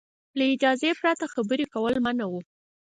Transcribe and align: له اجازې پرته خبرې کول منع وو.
له 0.37 0.45
اجازې 0.53 0.89
پرته 0.99 1.25
خبرې 1.33 1.65
کول 1.73 1.93
منع 2.05 2.25
وو. 2.31 2.41